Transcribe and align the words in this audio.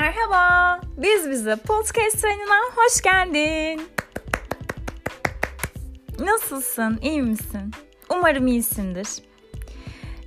Merhaba, 0.00 0.80
biz 0.96 1.30
bize 1.30 1.56
podcast 1.56 2.24
yayınına 2.24 2.54
hoş 2.76 3.02
geldin. 3.02 3.88
Nasılsın, 6.18 6.98
iyi 7.02 7.22
misin? 7.22 7.72
Umarım 8.10 8.46
iyisindir. 8.46 9.08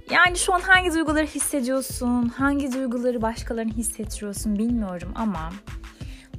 Yani 0.09 0.37
şu 0.37 0.53
an 0.53 0.59
hangi 0.59 0.93
duyguları 0.93 1.25
hissediyorsun, 1.25 2.29
hangi 2.29 2.73
duyguları 2.73 3.21
başkalarına 3.21 3.71
hissettiriyorsun 3.71 4.59
bilmiyorum 4.59 5.13
ama 5.15 5.51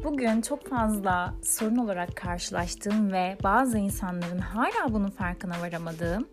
bugün 0.04 0.40
çok 0.40 0.68
fazla 0.68 1.34
sorun 1.44 1.76
olarak 1.76 2.16
karşılaştığım 2.16 3.12
ve 3.12 3.36
bazı 3.42 3.78
insanların 3.78 4.38
hala 4.38 4.92
bunun 4.92 5.10
farkına 5.10 5.60
varamadığım 5.60 6.28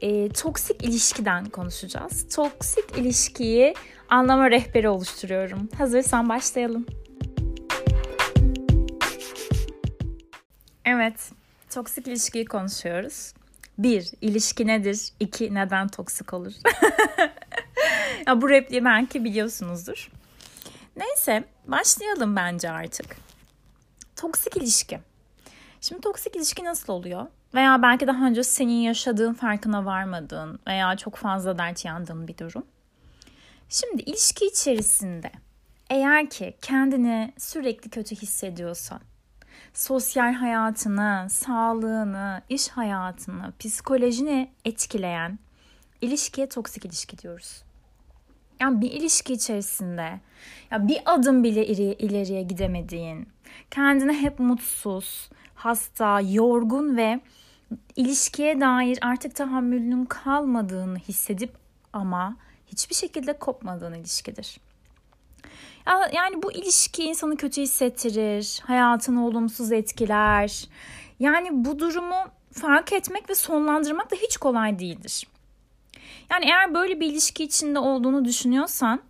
e, 0.00 0.28
toksik 0.28 0.84
ilişkiden 0.84 1.44
konuşacağız. 1.44 2.28
Toksik 2.34 2.98
ilişkiyi 2.98 3.74
anlama 4.08 4.50
rehberi 4.50 4.88
oluşturuyorum. 4.88 5.68
Hazırsan 5.78 6.28
başlayalım. 6.28 6.86
Evet, 10.84 11.30
toksik 11.70 12.08
ilişkiyi 12.08 12.44
konuşuyoruz. 12.44 13.32
Bir, 13.78 14.10
ilişki 14.20 14.66
nedir? 14.66 15.12
İki, 15.20 15.54
neden 15.54 15.88
toksik 15.88 16.34
olur? 16.34 16.52
ya 18.26 18.42
bu 18.42 18.50
repliği 18.50 18.84
belki 18.84 19.24
biliyorsunuzdur. 19.24 20.10
Neyse, 20.98 21.44
başlayalım 21.66 22.36
bence 22.36 22.70
artık. 22.70 23.16
Toksik 24.16 24.56
ilişki. 24.56 25.00
Şimdi 25.80 26.00
toksik 26.00 26.36
ilişki 26.36 26.64
nasıl 26.64 26.92
oluyor? 26.92 27.26
Veya 27.54 27.82
belki 27.82 28.06
daha 28.06 28.26
önce 28.26 28.42
senin 28.42 28.80
yaşadığın 28.80 29.34
farkına 29.34 29.84
varmadığın 29.84 30.58
veya 30.66 30.96
çok 30.96 31.16
fazla 31.16 31.58
dert 31.58 31.84
yandığın 31.84 32.28
bir 32.28 32.38
durum. 32.38 32.66
Şimdi 33.68 34.02
ilişki 34.02 34.46
içerisinde 34.46 35.32
eğer 35.90 36.30
ki 36.30 36.56
kendini 36.62 37.32
sürekli 37.38 37.90
kötü 37.90 38.16
hissediyorsan, 38.16 39.00
sosyal 39.74 40.32
hayatını, 40.32 41.26
sağlığını, 41.30 42.42
iş 42.48 42.68
hayatını, 42.68 43.52
psikolojini 43.58 44.50
etkileyen 44.64 45.38
ilişkiye 46.00 46.48
toksik 46.48 46.84
ilişki 46.84 47.18
diyoruz. 47.18 47.67
Yani 48.60 48.80
bir 48.80 48.90
ilişki 48.90 49.32
içerisinde 49.32 50.20
ya 50.70 50.88
bir 50.88 51.00
adım 51.06 51.44
bile 51.44 51.66
ileriye 51.66 52.42
gidemediğin, 52.42 53.28
kendine 53.70 54.12
hep 54.22 54.38
mutsuz, 54.38 55.30
hasta, 55.54 56.20
yorgun 56.20 56.96
ve 56.96 57.20
ilişkiye 57.96 58.60
dair 58.60 58.98
artık 59.02 59.34
tahammülünün 59.34 60.04
kalmadığını 60.04 60.98
hissedip 60.98 61.50
ama 61.92 62.36
hiçbir 62.66 62.94
şekilde 62.94 63.32
kopmadığın 63.32 63.94
ilişkidir. 63.94 64.60
Yani 66.12 66.42
bu 66.42 66.52
ilişki 66.52 67.04
insanı 67.04 67.36
kötü 67.36 67.62
hissettirir, 67.62 68.60
hayatını 68.64 69.26
olumsuz 69.26 69.72
etkiler. 69.72 70.68
Yani 71.20 71.48
bu 71.52 71.78
durumu 71.78 72.16
fark 72.52 72.92
etmek 72.92 73.30
ve 73.30 73.34
sonlandırmak 73.34 74.10
da 74.10 74.16
hiç 74.16 74.36
kolay 74.36 74.78
değildir. 74.78 75.26
Yani 76.30 76.44
eğer 76.44 76.74
böyle 76.74 77.00
bir 77.00 77.06
ilişki 77.06 77.44
içinde 77.44 77.78
olduğunu 77.78 78.24
düşünüyorsan 78.24 79.02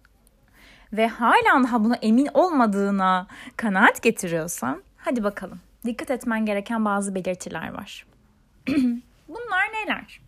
ve 0.92 1.08
hala 1.08 1.64
daha 1.64 1.84
buna 1.84 1.94
emin 1.96 2.28
olmadığına 2.34 3.26
kanaat 3.56 4.02
getiriyorsan 4.02 4.82
hadi 4.96 5.24
bakalım. 5.24 5.60
Dikkat 5.84 6.10
etmen 6.10 6.46
gereken 6.46 6.84
bazı 6.84 7.14
belirtiler 7.14 7.72
var. 7.72 8.06
Bunlar 9.28 9.64
neler? 9.72 10.20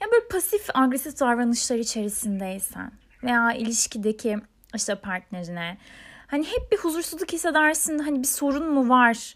Ya 0.00 0.08
böyle 0.12 0.28
pasif 0.28 0.66
agresif 0.74 1.20
davranışlar 1.20 1.76
içerisindeysen 1.76 2.92
veya 3.22 3.52
ilişkideki 3.52 4.38
işte 4.74 4.94
partnerine 4.94 5.78
hani 6.26 6.44
hep 6.44 6.72
bir 6.72 6.76
huzursuzluk 6.76 7.32
hissedersin 7.32 7.98
hani 7.98 8.18
bir 8.22 8.26
sorun 8.26 8.72
mu 8.72 8.88
var 8.88 9.34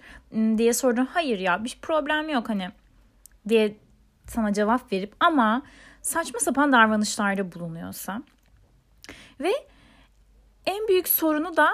diye 0.59 0.73
sordun. 0.73 1.09
Hayır 1.13 1.39
ya 1.39 1.65
bir 1.65 1.79
problem 1.83 2.29
yok 2.29 2.49
hani 2.49 2.69
diye 3.49 3.77
sana 4.27 4.53
cevap 4.53 4.93
verip 4.93 5.15
ama 5.21 5.63
saçma 6.03 6.41
sapan 6.41 6.73
davranışlarda 6.73 7.53
bulunuyorsa 7.53 8.23
ve 9.41 9.53
en 10.67 10.89
büyük 10.89 11.09
sorunu 11.09 11.57
da 11.57 11.69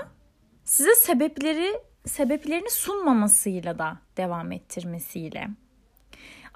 size 0.64 0.94
sebepleri 0.94 1.80
sebeplerini 2.06 2.70
sunmamasıyla 2.70 3.78
da 3.78 3.98
devam 4.16 4.52
ettirmesiyle. 4.52 5.48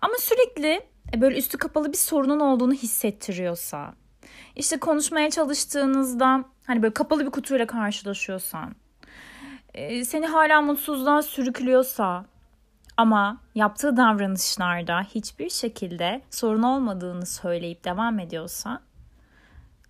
Ama 0.02 0.14
sürekli 0.18 0.80
e, 1.14 1.20
böyle 1.20 1.38
üstü 1.38 1.58
kapalı 1.58 1.92
bir 1.92 1.98
sorunun 1.98 2.40
olduğunu 2.40 2.72
hissettiriyorsa, 2.72 3.94
işte 4.56 4.78
konuşmaya 4.78 5.30
çalıştığınızda 5.30 6.44
hani 6.66 6.82
böyle 6.82 6.94
kapalı 6.94 7.26
bir 7.26 7.30
kutuyla 7.30 7.66
karşılaşıyorsan, 7.66 8.74
e, 9.74 10.04
seni 10.04 10.26
hala 10.26 10.62
mutsuzluğa 10.62 11.22
sürüklüyorsa 11.22 12.24
ama 13.00 13.40
yaptığı 13.54 13.96
davranışlarda 13.96 15.02
hiçbir 15.02 15.50
şekilde 15.50 16.22
sorun 16.30 16.62
olmadığını 16.62 17.26
söyleyip 17.26 17.84
devam 17.84 18.18
ediyorsa 18.18 18.82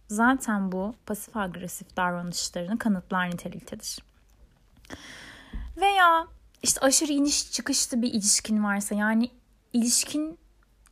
zaten 0.09 0.73
bu 0.73 0.95
pasif 1.07 1.37
agresif 1.37 1.97
davranışlarını 1.97 2.79
kanıtlar 2.79 3.31
niteliktedir. 3.31 3.99
Veya 5.77 6.27
işte 6.63 6.81
aşırı 6.81 7.13
iniş 7.13 7.53
çıkışlı 7.53 8.03
bir 8.03 8.13
ilişkin 8.13 8.65
varsa 8.65 8.95
yani 8.95 9.31
ilişkin 9.73 10.39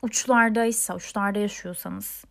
uçlardaysa, 0.03 0.95
uçlarda 0.95 1.39
yaşıyorsanız 1.39 2.25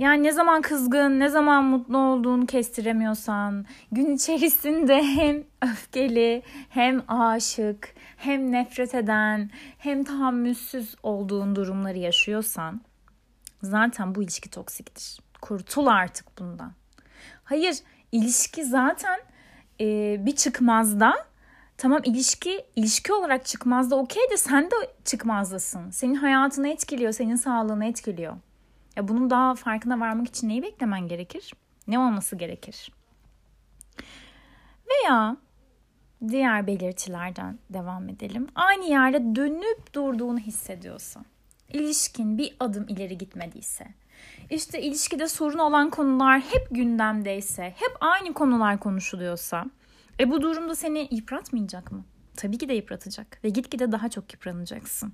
yani 0.00 0.22
ne 0.22 0.32
zaman 0.32 0.62
kızgın, 0.62 1.20
ne 1.20 1.28
zaman 1.28 1.64
mutlu 1.64 1.98
olduğunu 1.98 2.46
kestiremiyorsan, 2.46 3.66
gün 3.92 4.16
içerisinde 4.16 5.02
hem 5.16 5.44
öfkeli, 5.62 6.42
hem 6.68 7.02
aşık, 7.08 7.94
hem 8.16 8.52
nefret 8.52 8.94
eden, 8.94 9.50
hem 9.78 10.04
tahammülsüz 10.04 10.94
olduğun 11.02 11.56
durumları 11.56 11.98
yaşıyorsan 11.98 12.80
zaten 13.62 14.14
bu 14.14 14.22
ilişki 14.22 14.50
toksiktir. 14.50 15.18
Kurtul 15.40 15.86
artık 15.86 16.38
bundan. 16.38 16.72
Hayır, 17.44 17.76
ilişki 18.12 18.64
zaten 18.64 19.20
e, 19.80 20.16
bir 20.26 20.36
çıkmazda 20.36 21.30
Tamam 21.76 22.00
ilişki 22.04 22.64
ilişki 22.76 23.12
olarak 23.12 23.46
çıkmazda 23.46 23.96
okey 23.96 24.22
de 24.30 24.36
sen 24.36 24.64
de 24.64 24.74
çıkmazdasın. 25.04 25.90
Senin 25.90 26.14
hayatını 26.14 26.68
etkiliyor, 26.68 27.12
senin 27.12 27.36
sağlığını 27.36 27.84
etkiliyor. 27.84 28.36
Ya 28.96 29.08
bunun 29.08 29.30
daha 29.30 29.54
farkına 29.54 30.00
varmak 30.00 30.28
için 30.28 30.48
neyi 30.48 30.62
beklemen 30.62 31.08
gerekir? 31.08 31.54
Ne 31.88 31.98
olması 31.98 32.36
gerekir? 32.36 32.92
Veya 34.90 35.36
diğer 36.28 36.66
belirtilerden 36.66 37.58
devam 37.70 38.08
edelim. 38.08 38.46
Aynı 38.54 38.84
yerde 38.84 39.36
dönüp 39.36 39.94
durduğunu 39.94 40.38
hissediyorsan, 40.38 41.24
ilişkin 41.72 42.38
bir 42.38 42.56
adım 42.60 42.86
ileri 42.88 43.18
gitmediyse, 43.18 43.86
işte 44.50 44.82
ilişkide 44.82 45.28
sorun 45.28 45.58
olan 45.58 45.90
konular 45.90 46.40
hep 46.40 46.68
gündemdeyse, 46.70 47.62
hep 47.62 47.96
aynı 48.00 48.34
konular 48.34 48.80
konuşuluyorsa, 48.80 49.64
e 50.20 50.30
bu 50.30 50.42
durumda 50.42 50.74
seni 50.74 51.08
yıpratmayacak 51.10 51.92
mı? 51.92 52.04
Tabii 52.36 52.58
ki 52.58 52.68
de 52.68 52.74
yıpratacak 52.74 53.44
ve 53.44 53.48
gitgide 53.48 53.92
daha 53.92 54.08
çok 54.08 54.32
yıpranacaksın. 54.32 55.12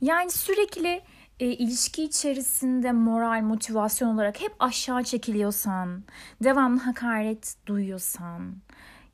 Yani 0.00 0.30
sürekli 0.30 1.02
e, 1.40 1.46
ilişki 1.46 2.04
içerisinde 2.04 2.92
moral, 2.92 3.42
motivasyon 3.42 4.14
olarak 4.14 4.40
hep 4.40 4.54
aşağı 4.58 5.04
çekiliyorsan, 5.04 6.04
devamlı 6.42 6.80
hakaret 6.80 7.54
duyuyorsan, 7.66 8.56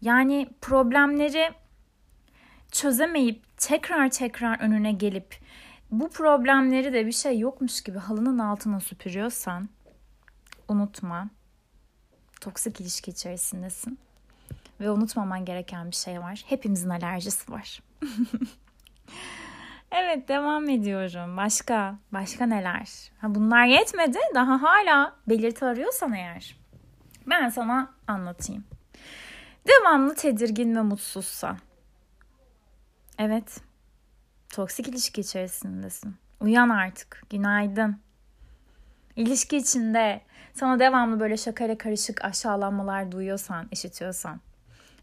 yani 0.02 0.48
problemleri 0.60 1.50
çözemeyip 2.72 3.42
tekrar 3.56 4.10
tekrar 4.10 4.60
önüne 4.60 4.92
gelip 4.92 5.38
bu 5.90 6.10
problemleri 6.10 6.92
de 6.92 7.06
bir 7.06 7.12
şey 7.12 7.38
yokmuş 7.38 7.82
gibi 7.82 7.98
halının 7.98 8.38
altına 8.38 8.80
süpürüyorsan 8.80 9.68
unutma. 10.68 11.28
Toksik 12.40 12.80
ilişki 12.80 13.10
içerisindesin. 13.10 13.98
Ve 14.80 14.90
unutmaman 14.90 15.44
gereken 15.44 15.90
bir 15.90 15.96
şey 15.96 16.20
var. 16.20 16.44
Hepimizin 16.46 16.88
alerjisi 16.88 17.52
var. 17.52 17.82
evet 19.92 20.28
devam 20.28 20.68
ediyorum. 20.68 21.36
Başka, 21.36 21.98
başka 22.12 22.46
neler? 22.46 23.10
Ha, 23.20 23.34
bunlar 23.34 23.64
yetmedi. 23.64 24.18
Daha 24.34 24.62
hala 24.62 25.16
belirti 25.28 25.64
arıyorsan 25.64 26.12
eğer. 26.12 26.56
Ben 27.26 27.48
sana 27.48 27.94
anlatayım. 28.06 28.64
Devamlı 29.68 30.14
tedirgin 30.14 30.76
ve 30.76 30.82
mutsuzsa. 30.82 31.56
Evet. 33.18 33.60
Toksik 34.48 34.88
ilişki 34.88 35.20
içerisindesin. 35.20 36.16
Uyan 36.40 36.68
artık. 36.68 37.22
Günaydın. 37.30 38.00
İlişki 39.16 39.56
içinde 39.56 40.20
sana 40.54 40.78
devamlı 40.78 41.20
böyle 41.20 41.36
şakayla 41.36 41.78
karışık 41.78 42.24
aşağılanmalar 42.24 43.12
duyuyorsan, 43.12 43.68
işitiyorsan 43.70 44.40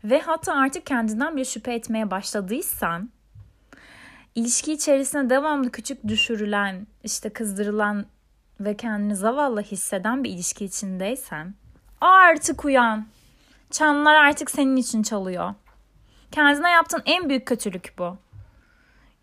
ve 0.03 0.21
hatta 0.21 0.55
artık 0.55 0.85
kendinden 0.85 1.37
bir 1.37 1.45
şüphe 1.45 1.73
etmeye 1.73 2.11
başladıysan 2.11 3.09
ilişki 4.37 4.73
içerisinde 4.73 5.29
devamlı 5.29 5.71
küçük 5.71 6.07
düşürülen, 6.07 6.87
işte 7.03 7.29
kızdırılan 7.29 8.05
ve 8.59 8.77
kendini 8.77 9.15
zavallı 9.15 9.61
hisseden 9.61 10.23
bir 10.23 10.29
ilişki 10.29 10.65
içindeysen 10.65 11.53
Artık 12.01 12.65
uyan. 12.65 13.07
Çanlar 13.71 14.15
artık 14.15 14.51
senin 14.51 14.75
için 14.75 15.03
çalıyor. 15.03 15.53
Kendine 16.31 16.69
yaptığın 16.69 17.01
en 17.05 17.29
büyük 17.29 17.45
kötülük 17.45 17.93
bu. 17.97 18.17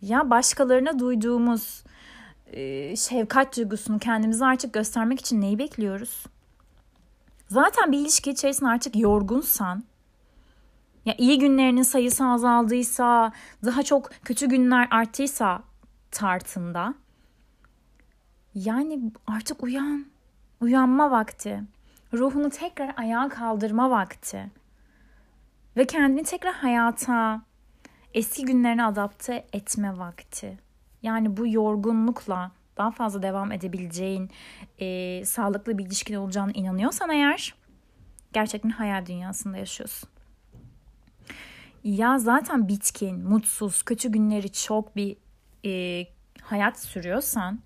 Ya 0.01 0.31
başkalarına 0.31 0.99
duyduğumuz 0.99 1.85
e, 2.53 2.97
şefkat 2.97 3.57
duygusunu 3.57 3.99
kendimize 3.99 4.45
artık 4.45 4.73
göstermek 4.73 5.21
için 5.21 5.41
neyi 5.41 5.59
bekliyoruz? 5.59 6.27
Zaten 7.49 7.93
bir 7.93 7.99
ilişki 7.99 8.31
içerisinde 8.31 8.71
artık 8.71 8.97
yorgunsan, 8.97 9.85
ya 11.05 11.15
iyi 11.19 11.39
günlerinin 11.39 11.83
sayısı 11.83 12.25
azaldıysa, 12.27 13.33
daha 13.65 13.83
çok 13.83 14.11
kötü 14.25 14.49
günler 14.49 14.89
arttıysa 14.91 15.63
tartında, 16.11 16.95
yani 18.55 19.13
artık 19.27 19.63
uyan. 19.63 20.07
Uyanma 20.61 21.11
vakti. 21.11 21.63
Ruhunu 22.13 22.51
tekrar 22.51 22.95
ayağa 22.97 23.29
kaldırma 23.29 23.91
vakti. 23.91 24.51
Ve 25.77 25.87
kendini 25.87 26.23
tekrar 26.23 26.55
hayata, 26.55 27.43
eski 28.15 28.45
günlerine 28.45 28.85
adapte 28.85 29.47
etme 29.53 29.99
vakti. 29.99 30.59
Yani 31.03 31.37
bu 31.37 31.47
yorgunlukla 31.47 32.51
daha 32.77 32.91
fazla 32.91 33.23
devam 33.23 33.53
edebileceğin, 33.53 34.31
e, 34.79 35.25
sağlıklı 35.25 35.79
bir 35.79 35.87
ilişkin 35.87 36.15
olacağını 36.15 36.53
inanıyorsan 36.53 37.11
eğer 37.11 37.55
gerçekten 38.33 38.71
hayal 38.71 39.07
dünyasında 39.07 39.57
yaşıyorsun. 39.57 40.14
Ya 41.85 42.19
zaten 42.19 42.69
bitkin, 42.69 43.29
mutsuz, 43.29 43.83
kötü 43.83 44.09
günleri 44.13 44.53
çok 44.53 44.97
bir 44.97 45.17
e, 45.65 46.07
hayat 46.43 46.81
sürüyorsan 46.81 47.61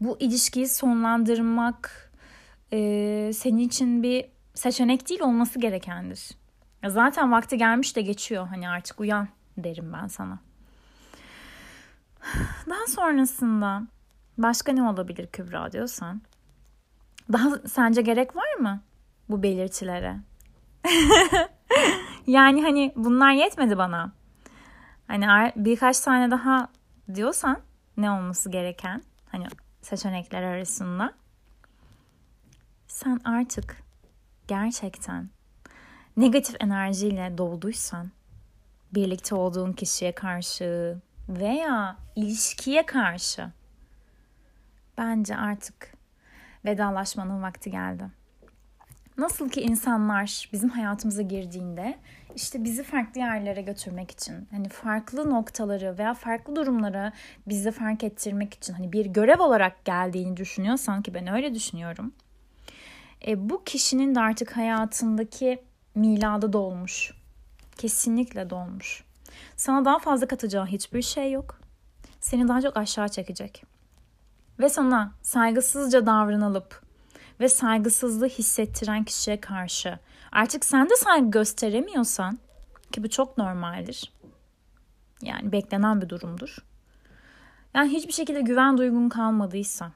bu 0.00 0.16
ilişkiyi 0.20 0.68
sonlandırmak 0.68 2.12
e, 2.72 3.30
senin 3.34 3.58
için 3.58 4.02
bir 4.02 4.24
seçenek 4.54 5.08
değil 5.08 5.20
olması 5.20 5.58
gerekendir. 5.58 6.30
Ya 6.82 6.90
zaten 6.90 7.32
vakti 7.32 7.58
gelmiş 7.58 7.96
de 7.96 8.02
geçiyor. 8.02 8.46
Hani 8.46 8.68
artık 8.68 9.00
uyan 9.00 9.28
derim 9.58 9.92
ben 9.92 10.06
sana. 10.06 10.38
Daha 12.68 12.86
sonrasında 12.88 13.82
başka 14.38 14.72
ne 14.72 14.82
olabilir 14.82 15.26
Kübra 15.26 15.72
diyorsan? 15.72 16.22
Daha 17.32 17.58
sence 17.68 18.02
gerek 18.02 18.36
var 18.36 18.54
mı 18.54 18.80
bu 19.28 19.42
belirtilere? 19.42 20.16
yani 22.26 22.62
hani 22.62 22.92
bunlar 22.96 23.32
yetmedi 23.32 23.78
bana. 23.78 24.12
Hani 25.06 25.52
birkaç 25.56 26.00
tane 26.00 26.30
daha 26.30 26.68
diyorsan 27.14 27.60
ne 27.96 28.10
olması 28.10 28.50
gereken? 28.50 29.02
Hani 29.32 29.46
seçenekler 29.82 30.42
arasında 30.42 31.12
sen 32.86 33.20
artık 33.24 33.76
gerçekten 34.48 35.28
negatif 36.16 36.56
enerjiyle 36.60 37.38
dolduysan 37.38 38.10
birlikte 38.94 39.34
olduğun 39.34 39.72
kişiye 39.72 40.12
karşı 40.12 40.98
veya 41.28 41.96
ilişkiye 42.16 42.86
karşı 42.86 43.52
bence 44.98 45.36
artık 45.36 45.92
vedalaşmanın 46.64 47.42
vakti 47.42 47.70
geldi. 47.70 48.10
Nasıl 49.18 49.48
ki 49.48 49.60
insanlar 49.60 50.48
bizim 50.52 50.68
hayatımıza 50.68 51.22
girdiğinde 51.22 51.98
işte 52.34 52.64
bizi 52.64 52.82
farklı 52.82 53.20
yerlere 53.20 53.62
götürmek 53.62 54.10
için 54.10 54.48
hani 54.50 54.68
farklı 54.68 55.30
noktaları 55.30 55.98
veya 55.98 56.14
farklı 56.14 56.56
durumları 56.56 57.12
bize 57.46 57.70
fark 57.70 58.04
ettirmek 58.04 58.54
için 58.54 58.74
hani 58.74 58.92
bir 58.92 59.06
görev 59.06 59.40
olarak 59.40 59.84
geldiğini 59.84 60.36
düşünüyorsan 60.36 61.02
ki 61.02 61.14
ben 61.14 61.26
öyle 61.26 61.54
düşünüyorum. 61.54 62.12
E, 63.26 63.50
bu 63.50 63.64
kişinin 63.64 64.14
de 64.14 64.20
artık 64.20 64.56
hayatındaki 64.56 65.62
miladı 65.94 66.52
dolmuş. 66.52 67.12
Kesinlikle 67.78 68.50
dolmuş. 68.50 69.04
Sana 69.56 69.84
daha 69.84 69.98
fazla 69.98 70.26
katacağı 70.26 70.66
hiçbir 70.66 71.02
şey 71.02 71.32
yok. 71.32 71.60
Seni 72.20 72.48
daha 72.48 72.62
çok 72.62 72.76
aşağı 72.76 73.08
çekecek. 73.08 73.64
Ve 74.58 74.68
sana 74.68 75.12
saygısızca 75.22 76.06
davranılıp 76.06 76.85
ve 77.40 77.48
saygısızlığı 77.48 78.28
hissettiren 78.28 79.04
kişiye 79.04 79.40
karşı 79.40 79.98
artık 80.32 80.64
sen 80.64 80.90
de 80.90 80.96
saygı 80.96 81.30
gösteremiyorsan 81.30 82.38
ki 82.92 83.04
bu 83.04 83.08
çok 83.10 83.38
normaldir. 83.38 84.12
Yani 85.22 85.52
beklenen 85.52 86.02
bir 86.02 86.08
durumdur. 86.08 86.56
Yani 87.74 87.92
hiçbir 87.92 88.12
şekilde 88.12 88.40
güven 88.40 88.78
duygun 88.78 89.08
kalmadıysa 89.08 89.92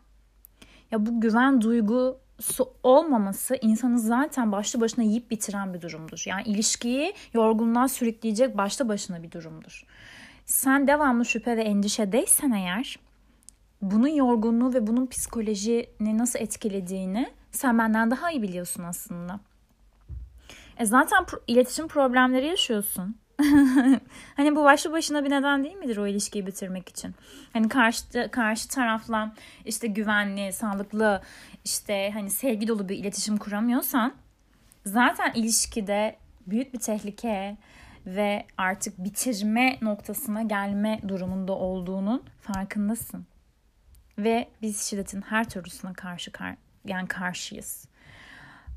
ya 0.91 1.07
bu 1.07 1.21
güven 1.21 1.61
duygusu 1.61 2.75
olmaması 2.83 3.57
insanı 3.61 3.99
zaten 3.99 4.53
başlı 4.53 4.81
başına 4.81 5.05
yiyip 5.05 5.31
bitiren 5.31 5.75
bir 5.75 5.81
durumdur. 5.81 6.23
Yani 6.27 6.43
ilişkiyi 6.43 7.15
yorgunluğa 7.35 7.89
sürükleyecek 7.89 8.57
başlı 8.57 8.89
başına 8.89 9.23
bir 9.23 9.31
durumdur. 9.33 9.87
Sen 10.45 10.87
devamlı 10.87 11.25
şüphe 11.25 11.57
ve 11.57 11.63
endişedeysen 11.63 12.51
eğer 12.51 12.99
bunun 13.83 14.09
yorgunluğu 14.09 14.75
ve 14.75 14.87
bunun 14.87 15.07
psikolojini 15.07 16.19
nasıl 16.19 16.39
etkilediğini 16.39 17.31
sen 17.53 17.79
benden 17.79 18.11
daha 18.11 18.31
iyi 18.31 18.43
biliyorsun 18.43 18.83
aslında. 18.83 19.41
E 20.79 20.87
zaten 20.87 21.25
pro- 21.25 21.43
iletişim 21.47 21.89
problemleri 21.89 22.47
yaşıyorsun. 22.47 23.17
hani 24.37 24.57
bu 24.57 24.65
başlı 24.65 24.93
başına 24.93 25.25
bir 25.25 25.31
neden 25.31 25.65
değil 25.65 25.77
midir 25.77 25.97
o 25.97 26.07
ilişkiyi 26.07 26.47
bitirmek 26.47 26.89
için? 26.89 27.15
Hani 27.53 27.69
karşı 27.69 28.31
karşı 28.31 28.69
tarafla 28.69 29.35
işte 29.65 29.87
güvenli, 29.87 30.53
sağlıklı, 30.53 31.23
işte 31.65 32.11
hani 32.15 32.31
sevgi 32.31 32.69
dolu 32.69 32.89
bir 32.89 32.97
iletişim 32.97 33.37
kuramıyorsan 33.37 34.15
zaten 34.87 35.33
ilişkide 35.35 36.17
büyük 36.47 36.75
bir 36.75 36.79
tehlike 36.79 37.57
ve 38.07 38.47
artık 38.57 39.05
bitirme 39.05 39.79
noktasına 39.83 40.43
gelme 40.43 41.01
durumunda 41.09 41.53
olduğunun 41.53 42.23
farkındasın. 42.41 43.30
Ve 44.21 44.49
biz 44.63 44.83
şiddetin 44.83 45.21
her 45.21 45.49
türlüsüne 45.49 45.93
karşı 45.93 46.33
kar 46.33 46.57
yani 46.85 47.09
karşıyız. 47.09 47.85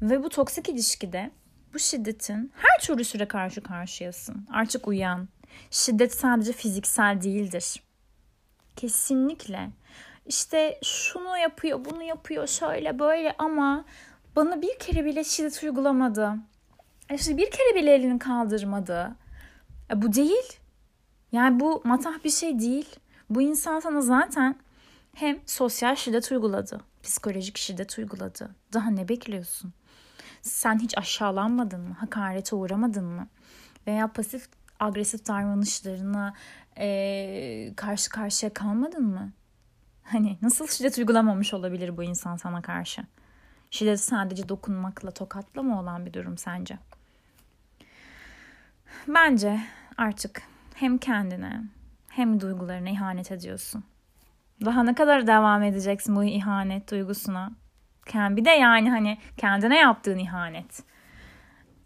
Ve 0.02 0.24
bu 0.24 0.30
toksik 0.30 0.70
ilişkide 0.70 1.32
bu 1.74 1.80
şiddetin 1.80 2.52
her 2.56 2.86
türlüsüne 2.86 3.28
karşı 3.28 3.64
karşıyasın. 3.64 4.48
Artık 4.52 4.88
uyan. 4.88 5.28
Şiddet 5.72 6.14
sadece 6.14 6.52
fiziksel 6.52 7.22
değildir. 7.22 7.84
Kesinlikle. 8.76 9.70
İşte 10.26 10.80
şunu 10.84 11.38
yapıyor, 11.38 11.86
bunu 11.86 12.04
yapıyor, 12.04 12.48
şöyle 12.48 13.00
böyle 13.00 13.36
ama 13.38 13.86
bana 14.36 14.62
bir 14.62 14.80
kere 14.80 15.06
bile 15.06 15.24
şiddet 15.24 15.64
uygulamadı. 15.64 16.36
İşte 17.14 17.38
bir 17.38 17.52
kere 17.52 17.76
bile 17.76 17.94
elini 17.94 18.20
kaldırmadı. 18.20 19.16
E 19.92 20.02
bu 20.02 20.14
değil. 20.14 20.60
Yani 21.32 21.60
bu 21.60 21.82
matah 21.86 22.24
bir 22.24 22.30
şey 22.30 22.60
değil. 22.60 22.96
Bu 23.30 23.42
insan 23.42 23.80
sana 23.80 24.02
zaten 24.02 24.56
hem 25.16 25.40
sosyal 25.46 25.96
şiddet 25.96 26.32
uyguladı, 26.32 26.82
psikolojik 27.04 27.58
şiddet 27.58 27.98
uyguladı. 27.98 28.56
Daha 28.74 28.90
ne 28.90 29.10
bekliyorsun? 29.10 29.74
Sen 30.42 30.80
hiç 30.80 30.98
aşağılanmadın 30.98 31.82
mı? 31.82 31.94
Hakarete 31.94 32.56
uğramadın 32.56 33.06
mı? 33.06 33.28
Veya 33.88 34.08
pasif 34.08 34.48
agresif 34.80 35.28
davranışlarına 35.28 36.34
e, 36.78 37.74
karşı 37.76 38.10
karşıya 38.10 38.54
kalmadın 38.54 39.04
mı? 39.06 39.32
Hani 40.04 40.38
nasıl 40.42 40.68
şiddet 40.68 40.98
uygulamamış 40.98 41.54
olabilir 41.54 41.98
bu 41.98 42.04
insan 42.04 42.36
sana 42.36 42.62
karşı? 42.62 43.02
Şiddet 43.72 44.02
sadece 44.02 44.50
dokunmakla, 44.50 45.12
tokatla 45.12 45.64
mı 45.64 45.80
olan 45.80 46.06
bir 46.06 46.14
durum 46.14 46.38
sence? 46.38 46.78
Bence 49.08 49.62
artık 49.98 50.42
hem 50.74 50.98
kendine 50.98 51.62
hem 52.10 52.40
duygularına 52.40 52.90
ihanet 52.90 53.32
ediyorsun. 53.32 53.84
Daha 54.66 54.84
ne 54.84 54.96
kadar 54.96 55.28
devam 55.28 55.64
edeceksin 55.64 56.16
bu 56.16 56.24
ihanet 56.24 56.92
duygusuna? 56.92 57.52
Bir 58.16 58.46
de 58.46 58.50
yani 58.50 58.90
hani 58.90 59.18
kendine 59.38 59.78
yaptığın 59.78 60.18
ihanet. 60.18 60.84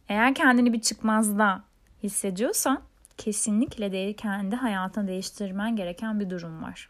Eğer 0.09 0.35
kendini 0.35 0.73
bir 0.73 0.81
çıkmazda 0.81 1.63
hissediyorsan 2.03 2.81
kesinlikle 3.17 3.91
de 3.91 4.13
kendi 4.13 4.55
hayatını 4.55 5.07
değiştirmen 5.07 5.75
gereken 5.75 6.19
bir 6.19 6.29
durum 6.29 6.63
var. 6.63 6.89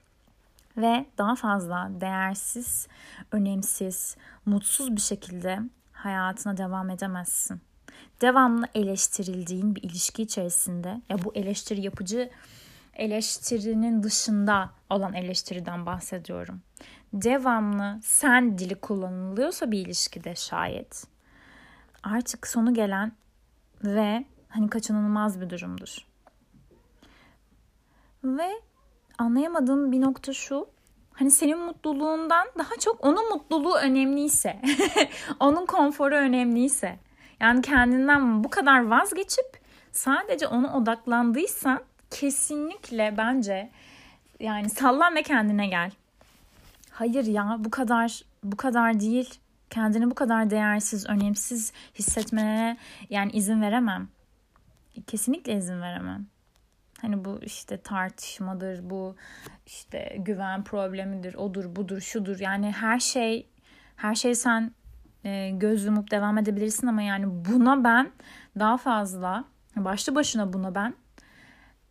Ve 0.78 1.06
daha 1.18 1.36
fazla 1.36 1.90
değersiz, 2.02 2.88
önemsiz, 3.32 4.18
mutsuz 4.46 4.96
bir 4.96 5.02
şekilde 5.02 5.60
hayatına 5.94 6.58
devam 6.58 6.90
edemezsin. 6.90 7.62
Devamlı 8.22 8.68
eleştirildiğin 8.76 9.76
bir 9.76 9.84
ilişki 9.84 10.24
içerisinde 10.24 11.02
ya 11.10 11.24
bu 11.24 11.36
eleştiri 11.36 11.82
yapıcı 11.82 12.30
eleştirinin 12.98 14.04
dışında 14.04 14.70
olan 14.89 15.13
eleştiriden 15.13 15.86
bahsediyorum. 15.86 16.62
Devamlı 17.13 18.00
sen 18.04 18.58
dili 18.58 18.75
kullanılıyorsa 18.75 19.72
bir 19.72 19.86
ilişkide 19.86 20.36
şayet 20.36 21.08
artık 22.04 22.48
sonu 22.48 22.74
gelen 22.74 23.12
ve 23.84 24.25
hani 24.50 24.70
kaçınılmaz 24.70 25.42
bir 25.42 25.50
durumdur. 25.50 25.98
Ve 28.24 28.50
anlayamadığım 29.18 29.92
bir 29.92 30.01
nokta 30.01 30.34
şu. 30.34 30.68
Hani 31.13 31.32
senin 31.32 31.60
mutluluğundan 31.60 32.48
daha 32.58 32.75
çok 32.80 33.06
onun 33.06 33.30
mutluluğu 33.30 33.75
önemliyse, 33.75 34.62
onun 35.39 35.66
konforu 35.66 36.16
önemliyse, 36.16 37.00
yani 37.39 37.62
kendinden 37.62 38.44
bu 38.44 38.50
kadar 38.50 38.88
vazgeçip 38.88 39.60
sadece 39.92 40.48
ona 40.48 40.77
odaklandıysan 40.77 41.82
kesinlikle 42.12 43.18
bence 43.18 43.70
yani 44.40 44.70
sallan 44.70 45.16
ve 45.16 45.24
kendine 45.24 45.68
gel. 45.68 45.92
Hayır 46.92 47.26
ya 47.26 47.56
bu 47.60 47.72
kadar 47.72 48.22
bu 48.44 48.58
kadar 48.58 49.00
değil. 49.00 49.40
Kendini 49.70 50.12
bu 50.12 50.16
kadar 50.16 50.50
değersiz, 50.50 51.10
önemsiz 51.10 51.74
hissetmene 51.96 52.78
yani 53.10 53.32
izin 53.32 53.62
veremem. 53.62 54.08
Kesinlikle 55.08 55.54
izin 55.54 55.82
veremem. 55.82 56.28
Hani 57.02 57.26
bu 57.26 57.40
işte 57.42 57.78
tartışmadır, 57.78 58.90
bu 58.90 59.16
işte 59.66 60.16
güven 60.20 60.64
problemidir, 60.64 61.36
odur, 61.36 61.76
budur, 61.76 62.02
şudur. 62.02 62.40
Yani 62.40 62.72
her 62.72 63.00
şey 63.00 63.48
her 63.96 64.16
şey 64.16 64.36
sen 64.36 64.72
e, 65.24 65.50
göz 65.50 65.86
yumup 65.86 66.12
devam 66.12 66.38
edebilirsin 66.38 66.88
ama 66.88 67.02
yani 67.02 67.26
buna 67.46 67.84
ben 67.84 68.12
daha 68.60 68.78
fazla 68.78 69.44
başlı 69.76 70.16
başına 70.16 70.54
buna 70.54 70.76
ben 70.76 70.94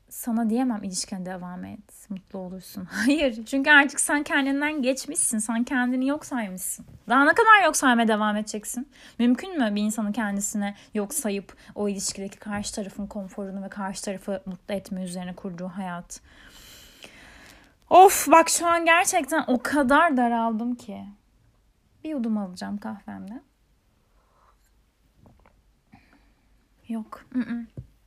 sana 0.08 0.50
diyemem 0.50 0.84
ilişkine 0.84 1.26
devam 1.26 1.64
et, 1.64 2.10
mutlu 2.10 2.38
olursun. 2.38 2.84
Hayır 2.90 3.44
çünkü 3.44 3.70
artık 3.70 4.00
sen 4.00 4.22
kendinden 4.22 4.82
geçmişsin, 4.82 5.38
sen 5.38 5.64
kendini 5.64 6.06
yok 6.06 6.26
saymışsın. 6.26 6.86
Daha 7.08 7.24
ne 7.24 7.34
kadar 7.34 7.64
yok 7.64 7.76
saymaya 7.76 8.08
devam 8.08 8.36
edeceksin? 8.36 8.88
Mümkün 9.18 9.58
mü 9.58 9.74
bir 9.74 9.82
insanın 9.82 10.12
kendisine 10.12 10.74
yok 10.94 11.14
sayıp 11.14 11.56
o 11.74 11.88
ilişkideki 11.88 12.38
karşı 12.38 12.74
tarafın 12.74 13.06
konforunu 13.06 13.64
ve 13.64 13.68
karşı 13.68 14.04
tarafı 14.04 14.42
mutlu 14.46 14.74
etme 14.74 15.02
üzerine 15.02 15.34
kurduğu 15.34 15.68
hayat? 15.68 16.20
Of 17.90 18.30
bak 18.30 18.48
şu 18.48 18.66
an 18.66 18.84
gerçekten 18.84 19.44
o 19.46 19.62
kadar 19.62 20.16
daraldım 20.16 20.74
ki. 20.74 21.04
Bir 22.04 22.10
yudum 22.10 22.38
alacağım 22.38 22.78
kahvemde. 22.78 23.42
Yok. 26.88 27.24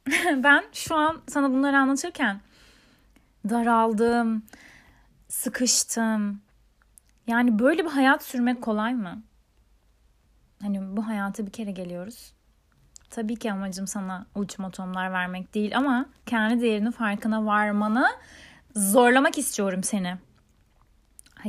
ben 0.44 0.64
şu 0.74 0.96
an 0.96 1.22
sana 1.28 1.52
bunları 1.52 1.78
anlatırken 1.78 2.42
daraldım, 3.50 4.44
sıkıştım. 5.28 6.42
Yani 7.28 7.60
böyle 7.60 7.86
bir 7.86 7.90
hayat 7.90 8.24
sürmek 8.24 8.62
kolay 8.62 8.94
mı? 8.94 9.24
Hani 10.62 10.98
bu 10.98 11.08
hayata 11.08 11.46
bir 11.46 11.52
kere 11.52 11.72
geliyoruz. 11.72 12.34
Tabii 13.10 13.36
ki 13.36 13.52
amacım 13.52 13.88
sana 13.88 14.26
ultimatomlar 14.36 15.12
vermek 15.12 15.54
değil 15.54 15.78
ama 15.78 16.06
kendi 16.26 16.62
değerinin 16.62 16.92
farkına 16.92 17.46
varmanı 17.46 18.08
zorlamak 18.76 19.38
istiyorum 19.38 19.84
seni. 19.84 20.18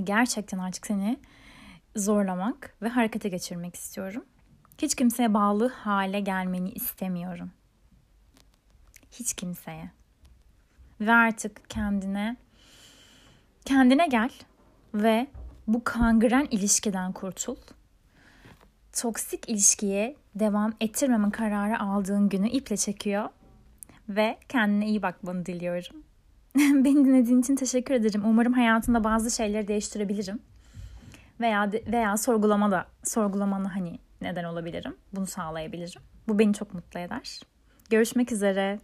Gerçekten 0.05 0.59
artık 0.59 0.87
seni 0.87 1.21
zorlamak 1.97 2.75
ve 2.83 2.89
harekete 2.89 3.29
geçirmek 3.29 3.75
istiyorum. 3.75 4.25
Hiç 4.79 4.95
kimseye 4.95 5.35
bağlı 5.35 5.69
hale 5.69 6.21
gelmeni 6.21 6.71
istemiyorum. 6.71 7.51
Hiç 9.13 9.35
kimseye. 9.35 9.91
Ve 11.01 11.13
artık 11.13 11.71
kendine 11.71 12.37
kendine 13.65 14.07
gel 14.07 14.31
ve 14.95 15.27
bu 15.67 15.85
kangren 15.85 16.49
ilişkiden 16.51 17.13
kurtul. 17.13 17.57
Toksik 18.93 19.49
ilişkiye 19.49 20.17
devam 20.35 20.73
ettirmeme 20.81 21.31
kararı 21.31 21.81
aldığın 21.81 22.29
günü 22.29 22.49
iple 22.49 22.77
çekiyor 22.77 23.29
ve 24.09 24.39
kendine 24.49 24.87
iyi 24.87 25.03
bakmanı 25.03 25.47
diliyorum. 25.47 25.97
Beni 26.57 27.05
dinlediğin 27.05 27.41
için 27.41 27.57
teşekkür 27.57 27.95
ederim. 27.95 28.23
Umarım 28.25 28.53
hayatında 28.53 29.05
bazı 29.05 29.31
şeyleri 29.31 29.69
değiştirebilirim. 29.69 30.41
Veya 31.41 31.71
veya 31.87 32.17
sorgulama 32.17 32.71
da 32.71 32.87
sorgulamanı 33.05 33.69
hani 33.69 33.99
neden 34.21 34.45
olabilirim. 34.45 34.97
Bunu 35.13 35.27
sağlayabilirim. 35.27 36.03
Bu 36.29 36.39
beni 36.39 36.55
çok 36.55 36.75
mutlu 36.75 37.01
eder. 37.01 37.41
Görüşmek 37.91 38.33
üzere. 38.33 38.79